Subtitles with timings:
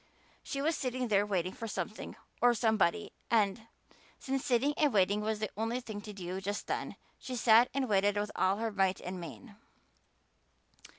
[0.41, 3.67] She was sitting there waiting for something or somebody and,
[4.17, 7.87] since sitting and waiting was the only thing to do just then, she sat and
[7.87, 9.57] waited with all her might and main.